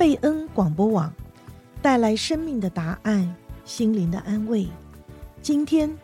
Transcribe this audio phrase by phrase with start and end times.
[0.00, 1.12] 贝恩广播网，
[1.82, 3.36] 带来生命的答案，
[3.66, 4.66] 心灵的安慰。
[5.42, 5.94] 今天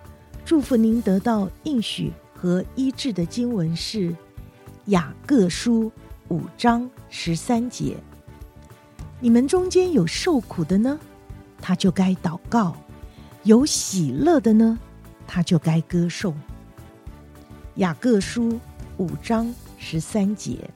[0.44, 4.14] 祝福您得到应许和医治的经文是
[4.88, 5.90] 雅各书
[6.28, 7.96] 五章十三节。
[9.18, 11.00] 你们中间有受苦的呢，
[11.62, 12.76] 他就该祷告；
[13.44, 14.78] 有喜乐的呢，
[15.26, 16.38] 他就该歌颂。
[17.76, 18.60] 雅各书
[18.98, 20.68] 五章十三节。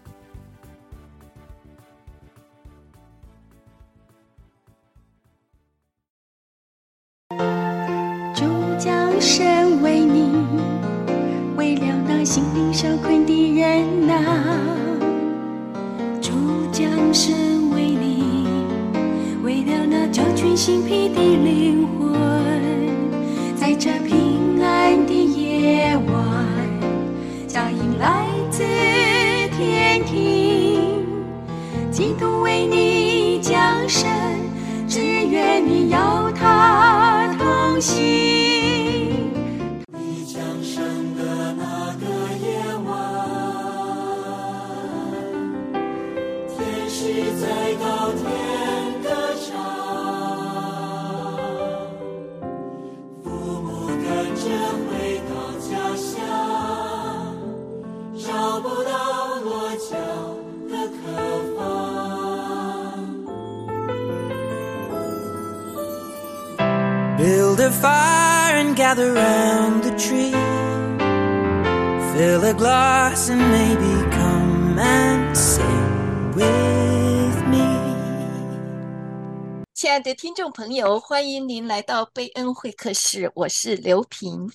[80.01, 84.51] 爱的听众朋友，欢迎您来到贝恩会客室，我是刘平。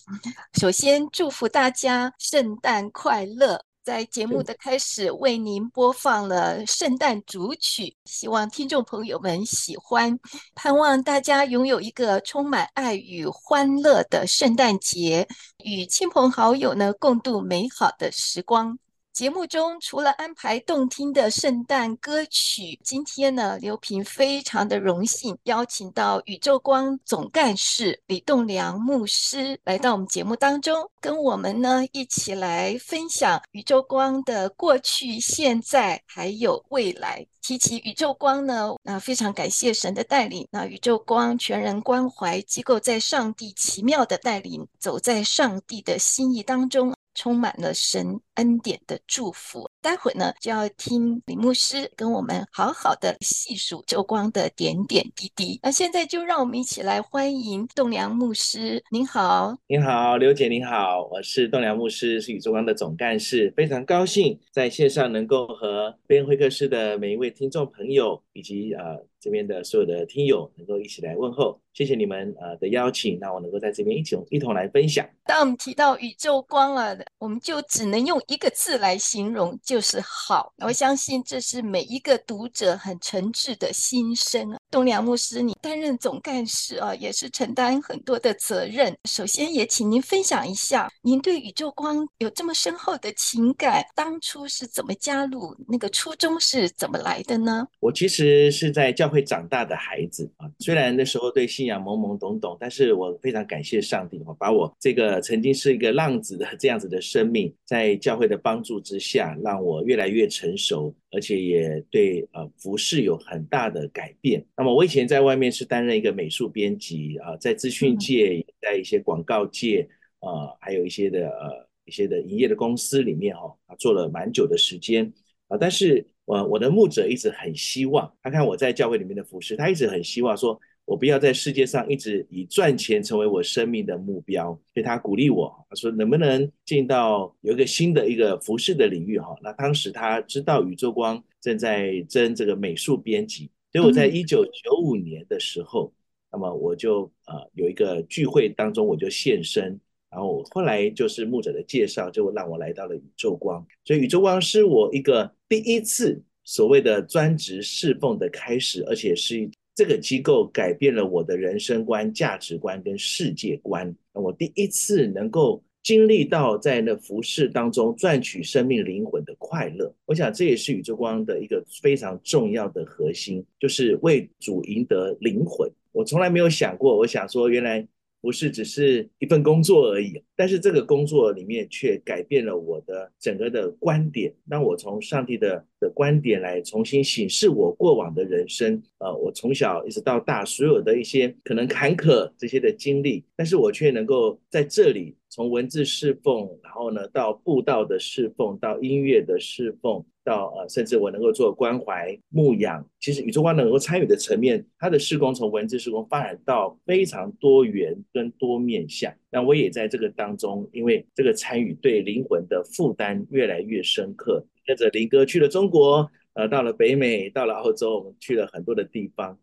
[0.54, 3.64] 首先祝福大家圣诞快乐！
[3.84, 10.18] 在节目的开始，为您播放了圣诞主曲，希望听众朋友们喜欢。
[10.56, 15.28] 盼望大家拥有一个充满爱与欢乐的圣诞节，
[15.64, 18.80] 与亲朋好友呢共度美好的时光。
[19.16, 37.26] 节目中除了安排动听的圣诞歌曲，今天呢，刘平非常的荣幸邀请到宇宙光总干事李栋梁牧师来到我们节目当中，跟我们呢一起来分享宇宙光的过去、现在还有未来。
[37.42, 46.95] 提起宇宙光呢，那非常感谢神的带领，那宇宙光全人关怀机构在上帝奇妙的带领，走在上帝的心意当中。
[47.16, 49.68] 充满了神恩典的祝福。
[49.82, 55.60] 待会呢，就要听李牧师跟我们好好的细数周光的点点滴滴。
[55.64, 58.84] 那现在就让我们一起来欢迎栋梁牧师。
[58.92, 69.06] 您好，您好，刘姐，您好，我是栋梁牧师，是宇宙光的总干事，非常高兴在线上能够和贝恩会客室的每一位听众朋友以及呃。
[69.26, 75.04] 这边的所有的听友能够一起来问候，谢谢你们呃的邀请，那我能够在这边一起一同来分享。
[75.26, 80.54] 当我们提到宇宙光啊，我们就只能用一个字来形容，就是好。
[80.60, 84.60] 我相信这是每一个读者很诚挚的心声啊。
[84.72, 88.96] 栋梁牧师，你担任总干事啊，也是承担很多的责任。
[89.06, 95.56] 首先也请您分享一下，您对宇宙光有这么深厚的情感，当初是怎么加入？
[95.68, 97.66] 那个初衷是怎么来的呢？
[97.80, 110.94] 我其实是在教会长大的孩子啊，虽然那时候对信仰懵懵懂懂，但是我非常感谢上帝，把我这个曾经是一个浪子的 这样子的生命，在教会的帮助之下，让我越来越成熟。
[111.12, 114.44] 而且也对呃服饰有很大的改变。
[114.58, 119.88] 那么我以前在外面是担任一个美术编辑啊，在资讯界，在一些广告界
[120.20, 125.12] 啊，还有一些的呃一些的营业的公司里面哈啊，做了蛮久的时间
[125.48, 125.58] 啊。
[125.58, 130.60] 但是我我的牧者一直很希望，他看我在教会里面的服饰，他一直很希望说。
[130.88, 139.36] 我不要在世界上一直以赚钱成为我生命的目标，所以他鼓励我，他说能不能进到有一个新的一个服饰的领域哈？
[139.42, 145.92] 那当时他知道宇宙光正在争这个美术编辑，所以我在一九九五年的时候，
[146.32, 149.78] 那么我就呃有一个聚会当中我就现身，
[150.10, 159.50] 然后后来就是牧者的介绍，就让我来到了宇宙光，所以宇宙光是我一个第一次所谓的专职侍奉的开始，而且是。
[159.78, 163.94] 这个机构改变了我的人生观、价值观跟世界观。
[164.14, 175.72] 我第一次能够经历到在那服饰当中赚取生命灵魂的快乐，我想这也是宇宙光的一个非常重要的核心，就是为主赢得灵魂。
[175.92, 177.88] 我从来没有想过，我想说原来
[178.20, 188.82] 不是只是一份工作而已，但是这个工作里面却改变了我的整个的观点，让我从上帝的的观点来重新审视我过往的人生。
[188.98, 200.02] 呃，我从小一直到大，所有的一些可能坎坷这些的经历，但是我却能够在这里从文字侍奉，然后呢到布道的侍奉，到音乐的侍奉。
[200.24, 209.14] 到呃，甚至我能够做关怀牧养，其实宇宙光能够参与的层面，它的事工从文字事工发展到非常多元跟多面向。
[209.30, 214.44] 那我也在这个当中，因为这个参与对灵魂的负担越来越深刻。
[214.66, 219.38] 跟着林哥去了中国，呃，到了北美，到了澳洲，我们去了很多的地方。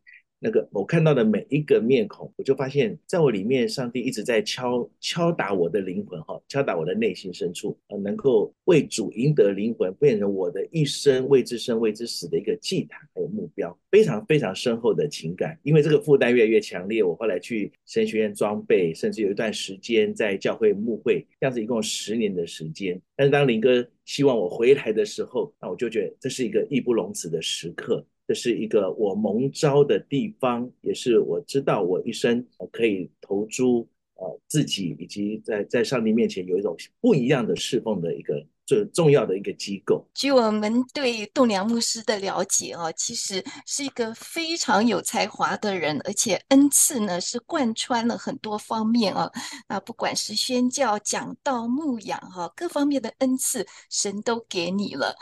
[0.45, 15.57] 那个我看到的每一个面孔，我就发现，在我里面，上帝一直在敲敲打我的灵魂，哈，敲打我的内心深处，呃，能够为主赢得灵魂，变成我的一生为之生为之死的一个祭坛还有目标，非常非常深厚的情感。
[15.63, 23.01] 因为这个负担越来越强烈，我后来去神学院装备，甚至有一段时间在教会牧会，这样子一共十年的时间。
[23.15, 28.05] 但是当林哥希望我回来的时候，那我就觉得这是一个义不容辞的时刻。
[28.33, 38.43] 这是一个我蒙招的地方，也是我知道我一生可以投诸呃自己，以及在在上帝面前有一种不一样的侍奉的一个。
[38.73, 40.03] 最重要的一个机构。
[40.15, 49.31] 据我们对栋梁牧师的了解啊，其实是一个非常有才华的人，而且恩赐呢是贯穿了很多方面啊。
[49.67, 55.15] 啊，不管是宣教、讲道、牧养哈，各方面的恩赐，神都给你了。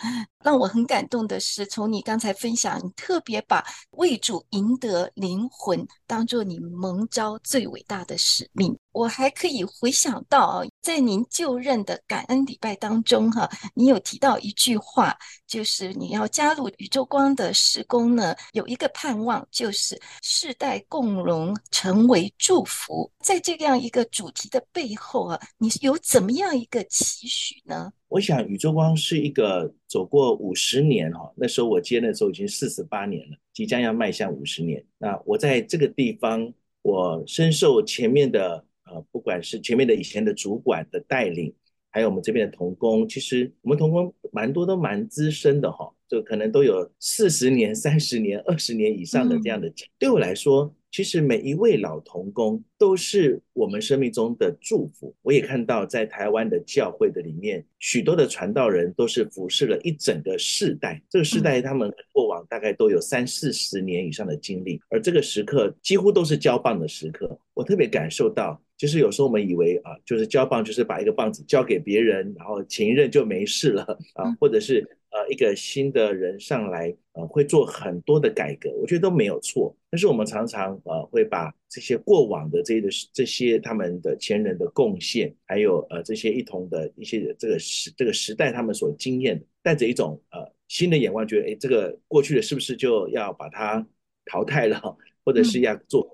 [0.44, 8.78] 让我很感动的是，从你刚才分享，你特别把为主赢得灵魂当做你蒙召最伟大的使命。
[8.92, 15.16] 我还可以回想到，在您就任的感恩礼拜当中，哈，你有提到一句话，
[15.46, 23.08] 就是你要加入宇宙光的事工呢，有一个盼望，就是世代共荣，成为祝福。
[23.20, 27.92] 在这样一个主题的背后啊，你有怎么样一个期许呢？
[28.08, 34.84] 我想宇宙光是一个走过五十年哈，那时候我接的时候已经四十八年了，即将要迈向五十年。
[34.98, 36.52] 那我在这个地方，
[36.82, 38.64] 我深受前面的。
[38.90, 41.54] 呃，不管是前面的以前的主管的带领，
[41.90, 49.68] 还有我们这边的童工，其实我们童工蛮多都蛮资深的哈，就可能都有四十年、三十年、二十年以上的这样的。
[49.68, 55.14] 嗯、对我来说，其实每一位老童工都是我们生命中的祝福。
[55.22, 61.00] 我也看到在台湾的教会的里面，许多的传道人都是服侍了一整个世代。
[61.08, 67.38] 这个世代他们过往大概都有三四十年以上的经历，而这个时刻几乎都是交棒的时刻。
[67.54, 68.60] 我特别感受到。
[68.80, 73.82] 就是有时候我们以为啊，就是交棒，就是把一个棒子交给别人，然后前一任就没事了
[74.14, 74.80] 啊，或者是
[75.10, 79.76] 呃一个新的人上来，呃会做很多的改革，我觉得都没有错。
[79.90, 93.86] 但是我们常常呃会把这些过往的这些这些他们的前人的贡献，还有呃这些一同的一些这个时这个时代他们所经验的，带着一种呃新的眼光，觉得哎这个过去的是不是就要把它
[94.24, 96.10] 淘汰了， 或者是要做？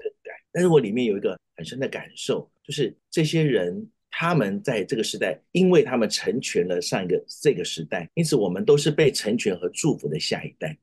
[0.57, 2.51] 但是我里面有一个很深的感受。
[2.65, 10.75] 就是这些人，他们在这个时代，因为他们成全了上一个这个时代，因此我们都是被成全和祝福的下一代。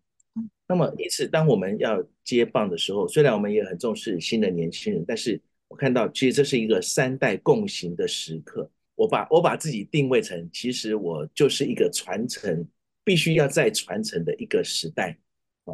[0.68, 8.70] 那么，因此当我们要接棒的时候，虽然我们也很重视新的年轻人，但是我看到其实这是一个三代共行的时刻。
[8.94, 12.64] 我把我把自己定位成，其实我就是一个传承，
[13.04, 15.18] 必须要再传承的一个时代。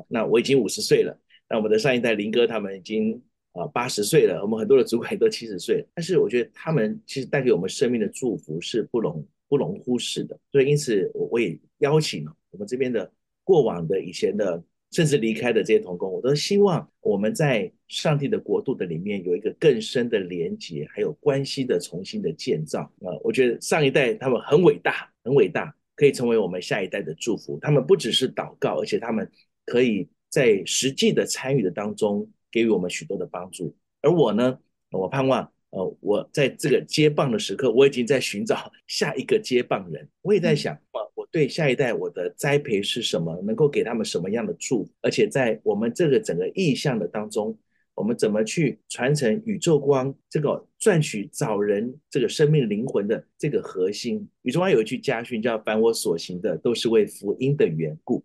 [0.08, 3.22] 那我已经五十岁了，那我们的上一代林哥他们已经。
[3.54, 10.40] 啊，八十岁了，我们很多的主管也都七十岁了，但是我觉得他们其实带给我们生命的祝福是不容不容忽视的。
[10.52, 13.12] 所以因此，我我也邀请我们这边的
[13.44, 22.82] 过往的以前的，甚至离开的这些同工，我都希望我们在上帝的国度的里面有一个更深的连结，还有关系的重新的建造。
[23.02, 27.58] 啊，我觉得上一代他们很伟大，很伟大，可以成为我们下一代的祝福。
[27.60, 29.28] 他们不只是祷告，而且他们
[29.66, 32.30] 可以在实际的参与的当中。
[32.52, 34.58] 给予我们许多的帮助，而我呢，
[34.92, 40.08] 我盼望，呃，我在这个接棒的时刻，我已经在寻找下一个接棒人。
[40.22, 47.58] 我也在想，呃，我对下一代我的栽培是什么，能够给他们什么样的祝福，而且在我们这个整个意向的当中，
[47.94, 54.28] 我们怎么去传承宇宙光这个赚取早人这个生命灵魂的这个核心？
[54.44, 58.24] 宇宙光有一句家训叫“凡我所行的，都是为福音的缘故”。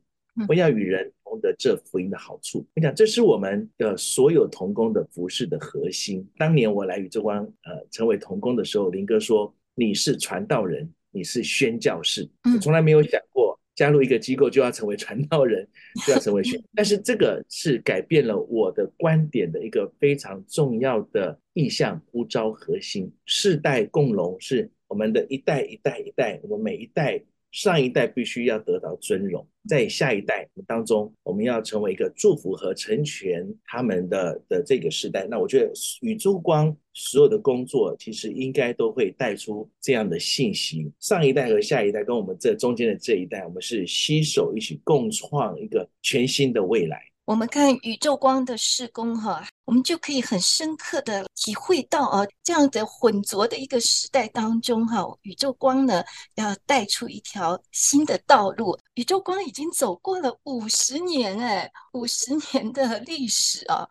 [0.49, 2.64] 我要与人同得这福音的好处。
[2.76, 6.25] 我想，这是我们的所有童工的服饰的核心。
[6.38, 15.67] 当年我来宇宙光，呃，成为童工的时候，林哥说：“你是传道人，你是宣教士。”我从来没有想过加入一个机构就要成为传道人，
[16.07, 16.62] 就要成为宣。
[16.73, 23.12] 但是这个是改变了我的观点的一个非常重要的意向、呼召核心。
[23.26, 27.21] 世代共荣是我们的一代一代一代，我们每一代。
[27.54, 35.25] 上一代必须要得到尊荣，在下一代当中，我们要成为一个祝福和成全他们的的这个时代。
[35.30, 47.00] 那我觉得宇宙光所有的工作，其实应该都会带出这样的信息：上一代和下一代跟我们这中间的这一代，我们是携手一起共创一个全新的未来。
[47.25, 49.46] 我们看宇宙光的事工，哈。
[49.64, 56.02] 我们就可以很深刻的体会到啊，这样的混浊的一个时代当中，哈，宇宙光呢
[56.35, 58.78] 要带出一条新的道路。
[58.94, 63.88] 宇宙光已经走过了五十年，哎，五十年的历史啊。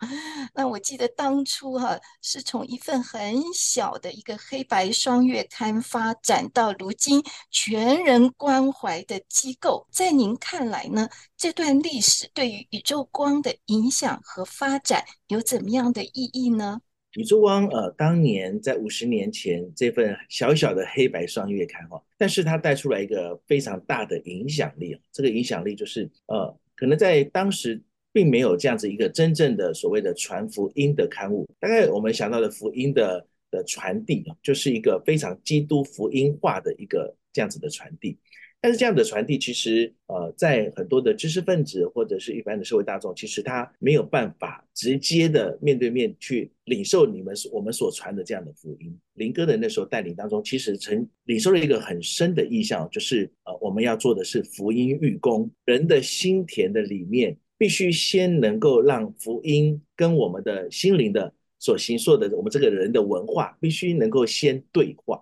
[0.54, 9.86] 那我记得当初哈，是从一份很小的一个黑白双月刊发展到如今全人关怀的机构。
[9.92, 15.04] 在您看来呢，这段历史对于宇宙光的影响和发展
[15.34, 16.80] 有怎么样的意义呢？
[17.14, 24.98] 宇宙光呃，当年在五十年前这份小小的黑白双月刊哈，但是它带出来一个非常大的影响力。
[25.12, 27.80] 这个影响力就是呃，可能在当时
[28.12, 31.48] 并没有这样子一个真正的所谓的传福音的刊物。
[31.60, 38.18] 大概我们想到的福音的的传递，就是一个非常基督福音化的一个这样子的传递。
[38.64, 48.98] 但是这样的传递，其实呃，在很多的知识分子或者是一般的社会大众，其实他没有办法直接的面对面去领受你们我们所传的这样的福音。
[49.16, 55.52] 林哥的那时候带领当中，其实曾领受了一个很深的意象，就是呃，我们要做的是福音预工。
[55.66, 65.22] 人的心田的里面，必须先能够让福音跟我们的心灵的所形塑的我们这个人的文化，必须能够先对话。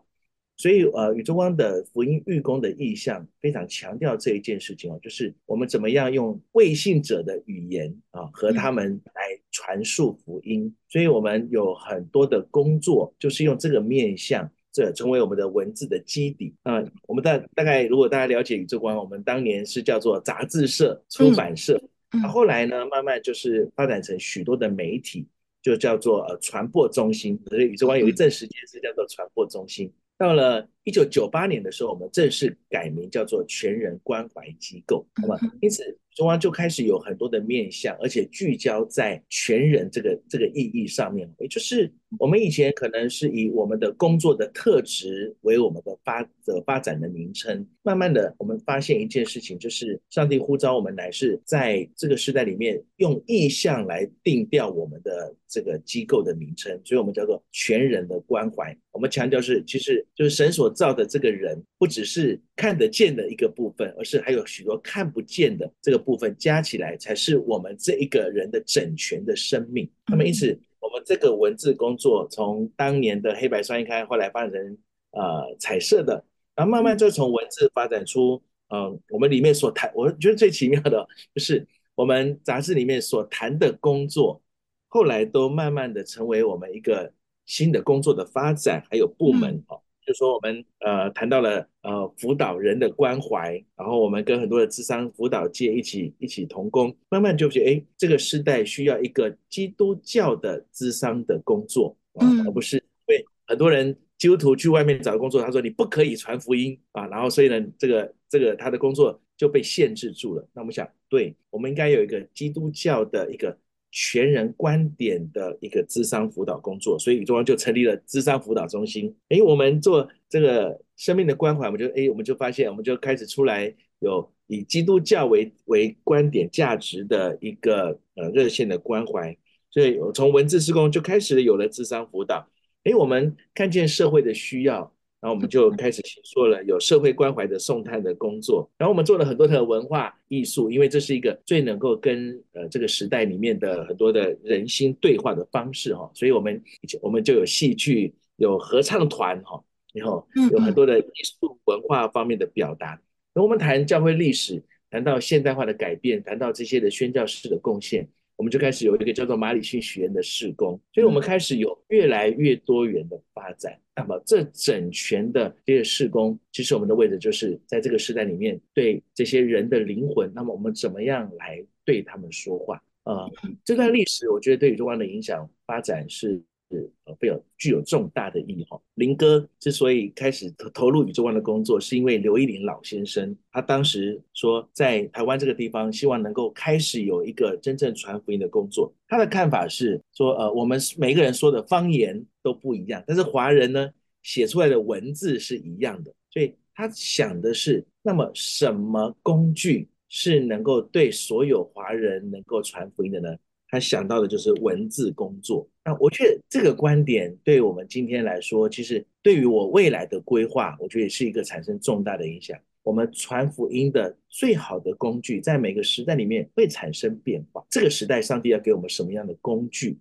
[0.62, 10.72] 所以，呃，宇宙光的福音预工的意向非常强调这一件事情哦，就是我们怎么样用未信者的语言啊，和他们来传述福音。
[10.88, 16.80] 所以我们有很多的工作，就是用这个面向，这成为我们的文字的基底啊。
[17.08, 25.26] 我们大大概，如果大家了解宇宙光，我们当年是叫做杂志社、出版社，啊，后来呢，慢慢就是发展成许多的媒体，
[25.60, 27.36] 就叫做呃传播中心。
[27.48, 29.92] 所以宇宙光有一阵时间是叫做传播中心。
[30.22, 35.38] 到了一九九八年的时候，我们正式改名叫做全人关怀机构，那么？
[35.62, 35.98] 因此。
[36.14, 41.26] 中央就开始有很多的面向，而且聚焦在全人这个这个意义上面。
[41.40, 58.78] 也就是我们以前可能是以我们的工作的特质为我们的发的发展的名称，慢慢的我们发现一件事情，就是上帝呼召我们，来是在这个时代里面用意象来定调我们的这个机构的名称，所以我们叫做全人的关怀。
[58.92, 66.02] 我们强调是，其实就是神所造的这个人，不只是看得见的一个部分，而是还有许多看不见的这个。
[66.02, 69.88] 部分加起来才是我们这一个人的整全的生命。
[70.08, 74.78] 那么，因此我们这个文字工作，从当年的黑白双一刊，后来发展成
[75.12, 76.26] 呃彩色的，
[76.56, 84.42] 然后慢慢就从文字发展出，嗯、呃，我们里面所谈，我觉得最奇妙的就是我们杂志里面所谈的工作，
[84.88, 87.14] 后来都慢慢的成为我们一个
[87.46, 89.80] 新的工作的发展，还有部门哦。
[90.12, 110.46] 就说我们呃谈到了呃辅导人的关怀，然后我们跟很多的智商辅导界一起一起同工，慢慢就觉得哎，这个时代需要一个基督教的智商的工作啊，而不是因为很多人基督徒去外面找工作，他说你不可以传福音啊，然后所以呢，这个这个他的工作就被限制住了。
[110.54, 113.58] 那我们想，对，我们应该有一个基督教的一个。
[113.92, 119.14] 全人观点的一个智商辅导工作，所以宇宙就成立了智商辅导中心。
[119.30, 129.36] 诶，我们做这个生命的关怀，我们就诶，我们就发现，我们就开始出来有以基督教为为观点价值的一个呃热线的关怀。
[129.70, 132.48] 所以从文字施工就开始有了智商辅导。
[132.86, 134.94] 诶，我们看见社会的需要。
[135.22, 146.60] 然后我们就开始做了有社会关怀的送炭的工作，然后我们做了很多的文化艺术，因为这是一个最能够跟呃这个时代里面的很多的人心对话的方式哈，所以我们
[147.04, 149.64] 我们就有戏剧、有合唱团哈，
[149.94, 153.00] 然后有很多的艺术文化方面的表达。
[153.36, 158.10] 那我们谈教会历史，谈到现代化的改变，谈到这些的宣教士的贡献。
[158.36, 163.78] 我们就开始有一个叫做马里逊学院的试工，所以我们开始有越来越多元的发展。
[163.96, 172.82] 那么这整全的这些试工，其实我们的位置就是在这个时代里面，对这些人的灵魂，那么我们怎么样来对他们说话？
[173.04, 173.30] 呃，
[173.66, 176.42] 这段历史我觉得对于中国的影响发展是
[176.72, 178.82] 是呃非常具有重大的意义哈。
[178.96, 188.92] 林哥之所以开始投投入宇宙湾的工作，是因为刘一林老先生他当时说，在台湾这个地方，希望能够开始有一个真正传福音的工作。
[189.08, 193.90] 他的看法是说，呃，我们每个人说的方言都不一样，但是华人呢
[194.24, 203.36] 写出来的文字是一样的，所以他想的是，那么什么工具是能够对所有华人能够传福音的呢？
[203.72, 205.68] 他想到的就是文字工作。
[205.86, 212.60] 那我觉得这个观点对我们今天来说，其实对于我未来的规划，我觉得也是一个产生重大的影响。
[212.84, 217.64] 我们传福音的最好的工具，在每个时代里面会产生变化。
[217.70, 219.98] 这个时代，上帝要给我们什么样的工具？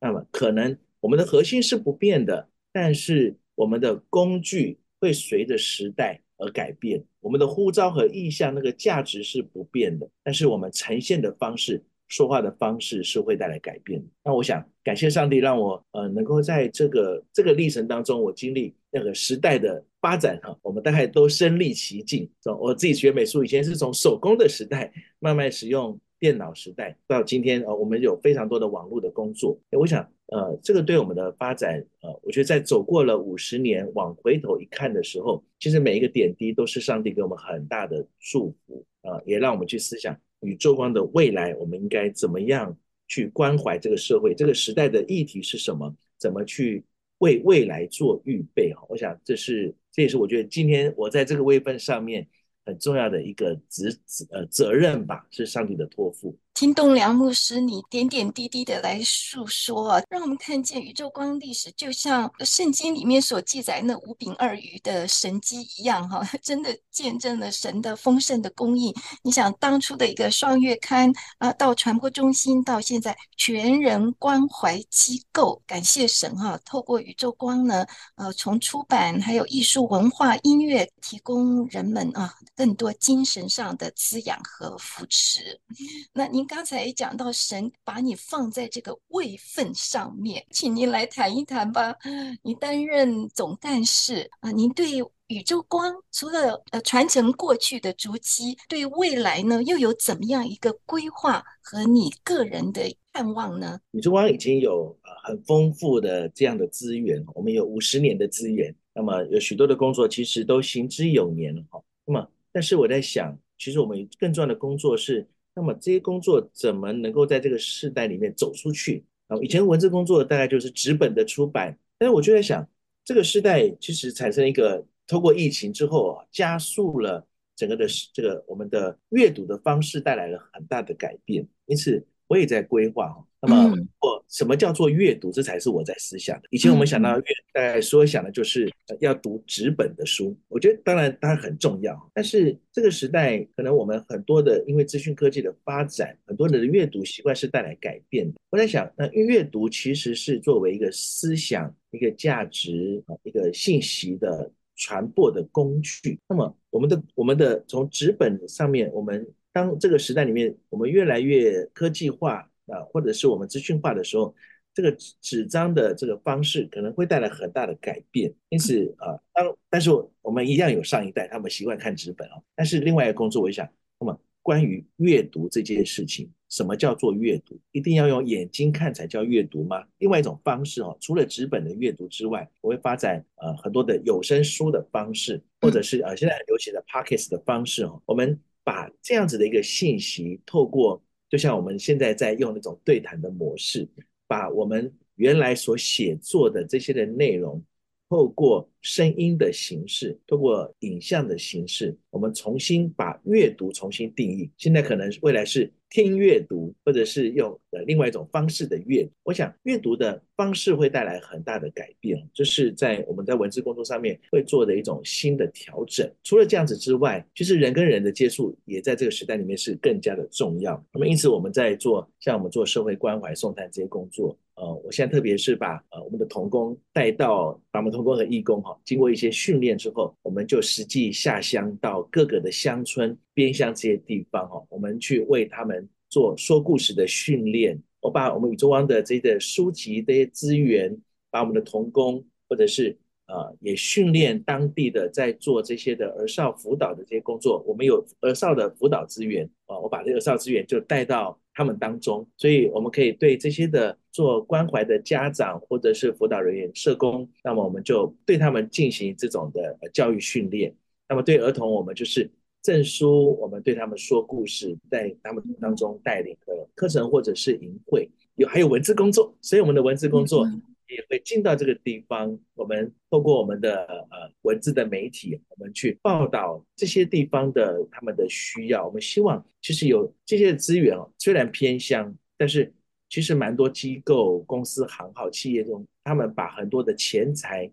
[0.00, 7.02] 那么可能我们的核心是不变的，但是我们的工具会随着时代而改变。
[7.20, 11.82] 我们的呼召和意向那个价值是不变的，但是我们呈现的方式。
[12.14, 14.00] 说话的方式是会带来改变。
[14.22, 22.30] 那我想感谢上帝，让我呃能够在这个这个历程当中，我经历那个时代的发展哈，我们大概都身历其境。
[22.60, 29.58] 我自己学美术以前是从手工的时代，慢慢使用电脑时代，到今天呃我们有非常多的网络的工作。
[29.72, 40.16] 我想呃这个对我们的发展呃，我觉得在走过了五十年，往回头一看的时候，其实每一个点滴都是上帝给我们很大的祝福啊，呃，也让我们去思想。
[40.44, 42.76] 宇宙光的未来，我们应该怎么样
[43.08, 44.34] 去关怀这个社会？
[44.34, 45.94] 这个时代的议题是什么？
[46.18, 46.84] 怎么去
[47.18, 48.72] 为未来做预备？
[48.74, 52.26] 哈，我想这是，这也是我觉得今天我在这个位份上面
[52.64, 56.38] 很重要的一个职责呃责任吧，是上帝的托付。
[56.54, 68.94] 听栋梁牧师，你点点滴滴的来诉说啊，让我们看见宇宙光历史就像圣经里面所记载那五饼二鱼的神迹一样，哈， 真的见证了神的丰盛的供应。
[69.24, 77.84] 你想当初的一个双月刊啊，到传播中心，到现在全人关怀机构，感谢神哈，透过宇宙光呢，
[78.14, 85.60] 呃，从出版还有艺术文化音乐，提供人们啊更多精神上的滋养和扶持。
[86.14, 86.43] 那您。
[86.46, 91.94] 刚才讲到神把你放在这个位份上面，请您来谈一谈吧。
[92.42, 94.86] 你担任总干事啊，您对
[95.28, 102.82] 宇宙光除了呃传承过去的足迹，对未来呢又有怎么样一个规划和你个人的
[103.12, 103.80] 盼望呢？
[103.92, 111.82] 宇宙光已经有很丰富的这样的资源，我们有五十年的资源，那么有许多的工作其实都行之有年哈。
[112.04, 115.26] 那么，但是我在想，其实我们更重要的工作是。
[115.54, 119.36] 那么这些工作怎么能够在这个时代里面走出去啊？
[119.40, 122.68] 以前文字工作大概就是纸本的出版，但是我就在想，
[123.04, 133.24] 这个时代其实产生一个，透过疫情之后啊，加速了整个的这个我们的阅读的方式带来了很大的改变，因此我也在规划。
[133.46, 135.30] 那么，我什么叫做阅读？
[135.30, 136.48] 这才是我在思想的。
[136.50, 140.36] 以前我们想到阅，大概所想的就是要读纸本的书。
[140.48, 148.34] 我觉得当然当然很重要，但是这个时代可能我们很多的因为资讯科技的发展，很多人的阅读习惯是带来改变的。
[148.50, 156.18] 我在想，那阅读其实是作为一个思想、一个价值啊、一个信息的传播的工具。
[156.28, 162.48] 那么，我们的我们的从纸本上面，我们当这个时代里面，我们越来越科技化。
[162.66, 164.34] 啊，或者是我们资讯化的时候，
[164.72, 168.32] 这个纸张的这个方式可能会带来很大的改变。
[168.48, 169.90] 因此啊，当但是
[170.22, 172.42] 我们一样有上一代，他们习惯看纸本哦。
[172.56, 173.68] 但是另外一个工作，我想，
[174.00, 177.60] 那么关于阅读这件事情，什么叫做阅读？
[177.70, 179.84] 一定要用眼睛看才叫阅读吗？
[179.98, 188.02] 另外一种方式哦，除了纸本的阅读之外，我会发展呃很多的有声书的方式，或者是呃现在很流行的 Podcast 的方式哦。
[188.06, 191.02] 我们把这样子的一个信息透过。
[191.34, 193.88] 就像我们现在在用那种对谈的模式，
[194.28, 197.60] 把我们原来所写作的这些的内容，
[198.08, 204.50] 透过声音的形式，透过影像的形式，我们重新把阅读重新定义。
[204.56, 205.72] 现在可能未来是。
[205.90, 216.12] 听阅读，或者是用呃另外一种方式的阅读，我想阅读的方式会带来很大的改变，这是在我们在文字工作上面会做的一种新的调整。
[216.24, 220.84] 除了这样子之外，其实人跟人的接触也在这个时代里面是更加的重要。
[220.92, 224.36] 那么因此我们在做像我们做社会关怀、送餐这些工作。
[224.56, 237.76] 呃，我现在特别是把呃我们的童工带到，把我们童工和义工哈，经过一些训练之后，我们就实际下乡到各个的乡村边乡这些地方哈，我们去为他们做说故事的训练。
[238.00, 240.96] 我把我们宇宙湾的这些书籍这些资源，
[241.32, 253.98] 把我们的童工或者是呃也训练当地的在做这些的儿少辅导的这些工作，我们有儿少的辅导资源啊，我把这个儿少资源就带到他们当中，所以我们可以对这些的。
[254.14, 260.72] 做关怀的家长或者是辅导人员、社工，那么我们就对他们进行这种的教育训练。
[261.08, 262.30] 那么对儿童，我们就是
[262.62, 270.46] 证书，我们对他们说故事，在他们当中带领的课程或者是营会，有还有文字工作，所以我们的文字工作
[270.86, 272.38] 也会进到这个地方。
[272.54, 278.86] 我们透过我们的呃文字的媒体，我们去报道这些地方的他们的需要。
[278.86, 282.72] 我们希望其实有这些资源哦，虽然偏乡，但是。
[283.14, 287.70] 其实蛮多机构、公司、行号、企业中，他们把很多的钱财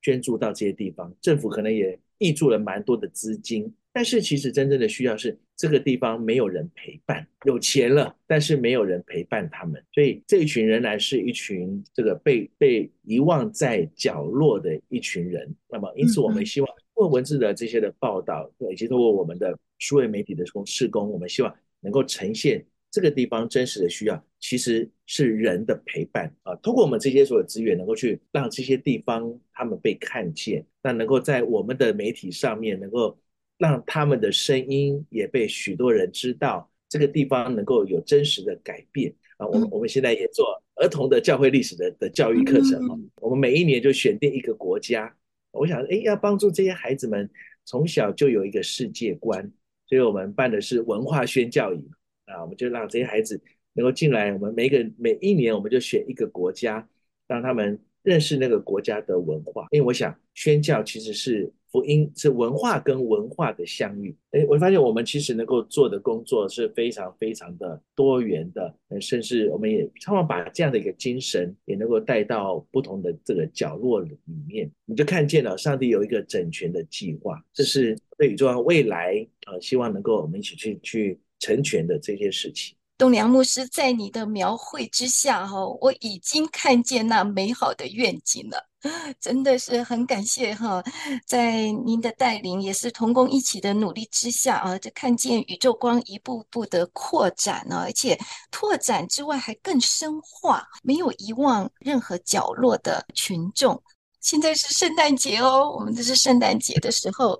[0.00, 3.74] 捐助到这些地方，政府可能也挹注了蛮多的资金。
[3.92, 15.52] 但是其实真正的需要是这个地方没有人陪伴，有钱了，但是没有人陪伴他们，所以这一群仍然是一群这个被被遗忘在角落的一群人。
[15.68, 22.64] 那么，因此我们希望通过文字的这些的报道，以及通过我们的数位媒体的施工，我们希望能够呈现。
[22.94, 33.18] 这个地方真实的需要其实是人的陪伴啊，通过我们这些所有资源，能够去让这些地方他们被看见，那能够在我们的媒体上面，能够
[33.58, 39.46] 让他们的声音也被许多人知道，这个地方能够有真实的改变啊。
[39.48, 45.12] 我们我们现在也做儿童的教会历史的的教育课程啊，我们每一年就选定一个国家，
[45.50, 47.28] 我想哎，要帮助这些孩子们
[47.64, 49.50] 从小就有一个世界观，
[49.88, 51.84] 所以我们办的是文化宣教营。
[52.26, 53.40] 啊，我们就让这些孩子
[53.74, 54.32] 能够进来。
[54.32, 56.86] 我们每一个每一年，我们就选一个国家，
[57.26, 59.66] 让他们认识那个国家的文化。
[59.70, 64.14] 因为我想，宣教其实是福音，是文化跟文化的相遇。
[64.30, 74.16] 哎，我发现我们其实能够做的工作是非常非常的多元的，甚至我们也希望把这样的一个精神也能够带到不同的这个角落里
[74.48, 74.70] 面。
[74.86, 81.18] 你就看见了，上帝有一个整全的计划，这是对宇宙未来呃，希望能够我们一起去去。
[81.44, 88.66] 成全的这些事情，东梁牧师在你的描绘之下，哈，我已经看见那美好的愿景了，
[89.20, 90.82] 真的是很感谢哈，
[91.26, 98.18] 在您的带领，也是同工一起的努力之下啊，就看见宇宙光一步步的扩展呢，而且
[98.50, 103.82] 拓展之外还更深化，没有遗忘任何角落的群众。
[104.24, 107.38] 现在是圣诞节哦，我们这是圣诞节的时候。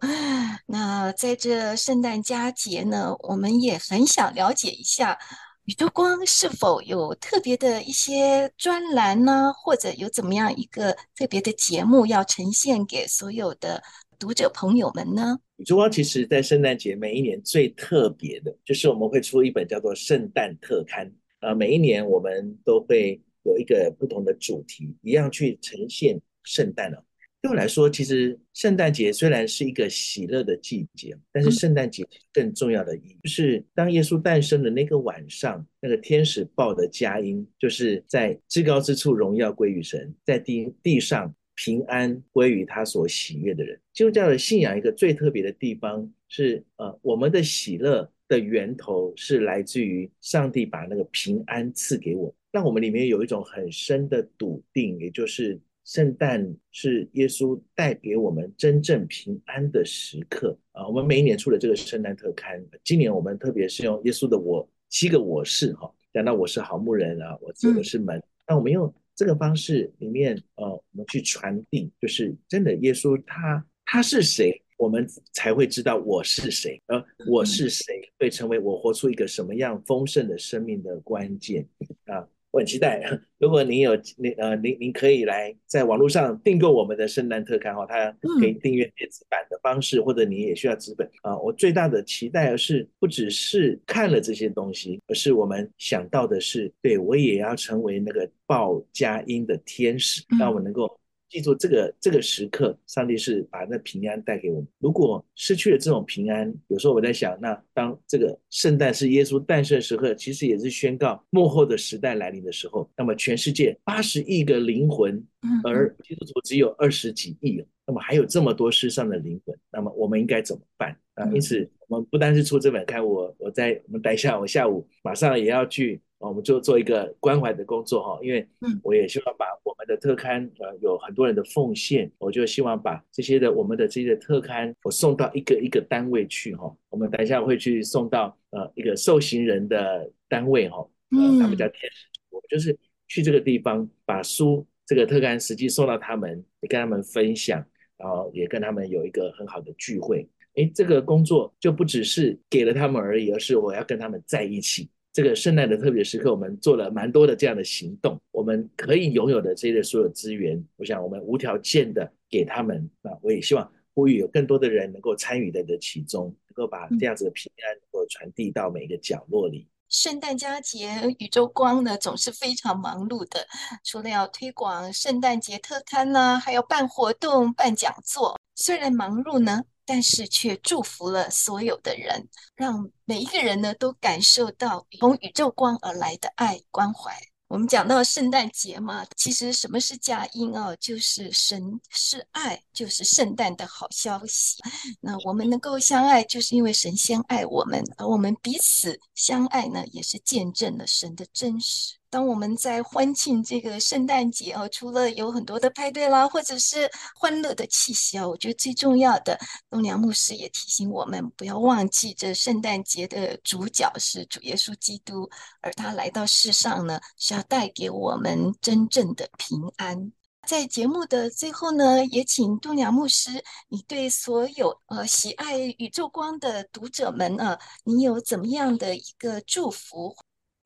[0.67, 5.19] 那在这圣诞佳节呢，我们也很想了解一下
[5.65, 13.83] 宇宙光是否有特别的一些专栏呢，或者有怎么样一个特别的节目要呈现给所有的
[14.19, 15.39] 读者朋友们呢？
[15.57, 26.21] 宇宙光其实在圣诞节每一年最特别的就是我们会出一本叫做圣诞特刊啊，每一年我们都会有一个不同的主题，一样去呈现。
[26.45, 27.05] 圣诞了，
[27.43, 32.03] 对我来说，其实圣诞节虽然是一个喜乐的季节，但是圣诞节
[32.33, 43.79] 更重要的意义就是，当耶稣诞生的那个晚上，那个天使报的佳音，就是在至高之处荣耀归于神，在地地上平安归于他所喜悦的人。
[43.93, 55.61] 基督教的信仰一个最特别的地方是，呃，我们的喜乐的源头是来自于上帝把那个平安赐给我，让我们里面有一种很深的笃定，也就是。
[55.85, 60.89] 圣诞是耶稣带给我们真正平安的时刻啊！
[60.89, 81.69] 我们每一年出了这个圣诞特刊，今年我们特别是用耶稣的我七个我是哈，讲到我是好牧人啊，我这个是门，那我们用这个方式里面呃，我们去传递，就是真的耶稣他他是谁，我们才会知道我是谁，而我是谁会成为我活出一个什么样丰盛的生命的关键
[82.07, 82.27] 啊！
[82.55, 83.03] 我很期待，
[83.39, 91.37] 如果您有您呃您您可以来在网络上订购我们的圣诞特刊哈，它可以订阅电子版的方式，或者你也需要纸本啊。
[91.37, 100.89] 我最大的期待是不只是看了这些东西，而是我们想到的是，对我也要成为那个报佳音的天使，让我能够。
[101.35, 104.69] 记住这个这个时刻，上帝是把那平安带给我们。
[104.79, 112.89] 如果失去了这种平安，有时候我在想，那当这个圣诞是耶稣诞生的时刻，其实也是宣告幕后的时代来临的时候。
[112.97, 115.21] 那么全世界八十亿个灵魂，
[115.65, 121.29] 而基督徒只有二十几亿，那么还有这么多世上的灵魂，那么我们应该怎么办啊？
[121.35, 126.01] 因此，我们不单是出这本刊，我我在我们等一下，我下午马上也要去。
[126.19, 128.47] 我们就做一个关怀的工作哈，因为
[128.83, 136.75] 我也希望把我们的特刊，呃，有很多人的奉献，我就希望把这些的我们的这些特刊，我送到一个一个单位去哈。
[136.89, 140.79] 我们等一下会去送到呃一个受刑人的单位哈，
[141.11, 142.75] 呃，他们叫天使，我们就是
[143.07, 147.63] 去这个地方把书这个特刊实际送到他们，也跟他们分享，
[147.99, 150.27] 然后也跟他们有一个很好的聚会。
[150.55, 154.89] 哎，这个工作就不只是给了他们而已，而是我要跟他们在一起。
[155.15, 158.21] 这个圣诞的特别时刻，我们做了蛮多的这样的行动。
[158.33, 162.91] 我们可以拥有的这些所有资源，我想我们无条件的给他们。
[163.01, 169.69] 那我也希望呼吁有更多的人能够参与在这其中，能够把这样子的平安能够传递到每一个角落里。
[169.89, 170.89] 圣诞佳节，
[171.21, 173.47] 宇宙光呢总是非常忙碌的，
[173.85, 178.37] 除了要推广圣诞节特刊呢、啊，还要办活动、办讲座。
[178.57, 187.13] 虽然忙碌呢，但是却祝福了所有的人，让每一个人呢都感受到从宇宙光而来的爱关怀。
[187.47, 190.75] 我们讲到圣诞节嘛，其实什么是佳音啊？
[190.77, 194.61] 就是神是爱，就是圣诞的好消息。
[195.01, 201.95] 那我们能够相爱，就是因为神先爱我们，而我们彼此相爱呢，也是见证了神的真实。
[202.15, 209.37] 当我们在欢庆这个圣诞节哦，除了有很多的派对啦，或者是欢乐的气息啊，我觉得最重要的，
[209.69, 215.29] 东良牧师也提醒我们，不要忘记这圣诞节的主角是主耶稣基督，
[215.61, 220.13] 而他来到世上呢，是要带给我们真正的平安。
[220.47, 230.15] 在节目的最后呢，也请东良牧师，你对所有呃喜爱宇宙光的读者们啊，你有怎么样的一个祝福？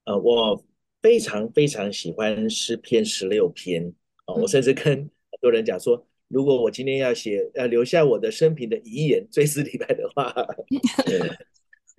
[0.04, 0.62] 呃，我。
[1.08, 3.90] 非常非常喜欢诗篇十六篇
[4.26, 4.34] 啊！
[4.34, 10.30] 我甚至跟很多人讲说，如果我今天要写，要留下我的生平的遗言，追思礼拜的话，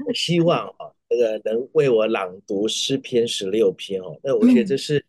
[0.05, 4.15] 我 希望啊，这个能为我朗读诗篇十六篇哦。
[4.21, 5.03] 那我觉得这是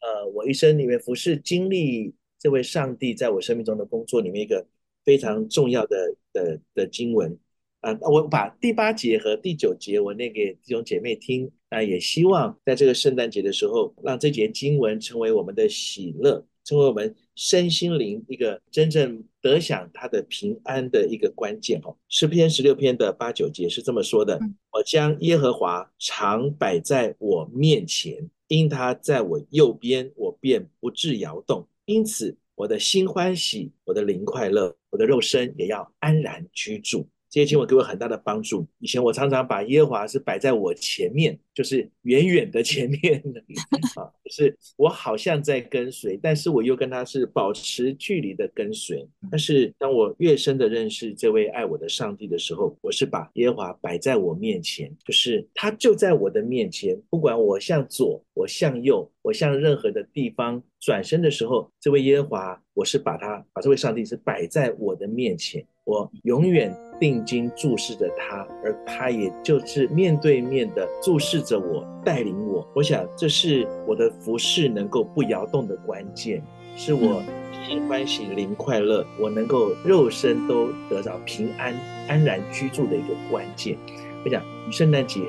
[0.00, 4.66] 呃，我一生里面服侍经历这位上帝在我生命中的工作里面一个
[5.04, 7.38] 非常重要的的的经文。
[7.84, 21.78] 啊，我把第八节和第九节我念给弟兄姐妹听，那也希望在这个圣诞节的时候，让这节经文成为我们的喜乐，成为我们身心灵一个真正得享他的平安的一个关键。
[21.84, 24.40] 哦，诗篇十六篇的八九节是这么说的：
[24.72, 31.68] 我将耶和华常摆在我面前，因他在我右边，我便不致摇动。
[31.84, 37.06] 因此，我的心欢喜，我的灵快乐，我的肉身也要安然居住。
[37.34, 38.64] 这些经文给我很大的帮助。
[38.78, 43.20] 以前我常常把耶和华是摆在我前面，就是远远的前面
[43.98, 49.04] 啊，就是我好像在跟随，但是我又跟他是保持距离的跟随。
[49.32, 65.66] 但是当我越深的认识这位爱我的上帝的时候，我是把耶和华摆在我面前，就是他就在我的面前，不管我向左，我向右，我向任何的地方转身的时候，这位耶和华，我是把他把这位上帝是摆在我的面前。
[65.84, 72.66] 我永远定睛注视着他，而他也就是面对面的注视着我，带领我。
[72.74, 76.42] 我想这是我的服饰能够不摇动的关键，
[76.74, 77.22] 是我
[77.66, 81.74] 心欢喜灵快乐，我能够肉身都得到平安
[82.08, 83.76] 安然居住的一个关键。
[84.24, 84.42] 我想
[84.72, 85.20] 圣诞节，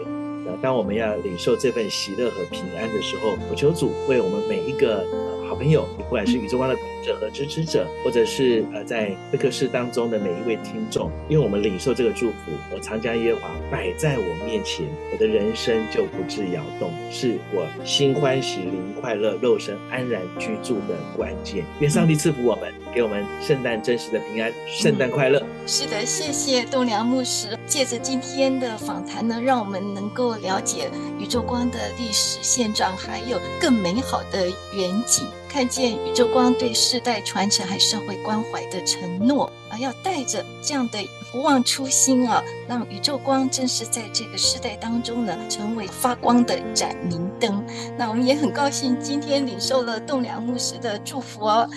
[0.45, 5.05] 呃，当我们要领受这份喜乐和平安的时候，我求主为我们每一个。
[5.47, 21.63] 好朋友，不管是宇宙光的读者和支持者，或者是呃在会客室当中的每一位听众，因为我们领受这个祝福，我常将耶和华摆在我面前，我的人生就不致摇动，是我心欢喜、灵快乐、肉身安然居住的关键。
[21.79, 25.39] 愿上帝赐福我们，给我们圣诞真实的平安，圣诞快乐。
[25.67, 27.55] 是的，谢谢东梁牧师。
[27.67, 35.25] 借着今天的访谈呢，让我们能够了解宇宙光的历史现状，还有更美好的远景。
[35.49, 40.99] 看见宇宙光对世代传承还社会关怀的承诺啊，要带着这样的
[41.31, 47.63] 不忘初心啊，让宇宙光正是在这个时代当中呢，成为发光的盏明灯。
[47.97, 51.69] 那我们也很高兴今天领受了栋梁牧师的祝福哦，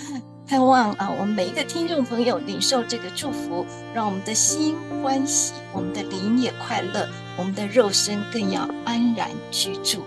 [0.48, 7.06] 盼望啊，我们每一个听众朋友领受这个祝福，让我们的心欢喜，我们的灵也快乐，
[7.36, 10.02] 我们的肉身更要安然居住。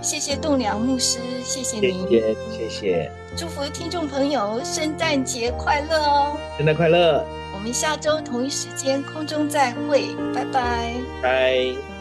[0.00, 3.12] 谢谢栋梁牧师，谢谢您，谢谢，谢谢。
[3.36, 6.36] 祝福听众朋友圣诞节快乐哦！
[6.56, 7.24] 圣诞快乐！
[7.52, 11.91] 我们下周同一时间空中再会，拜拜，拜。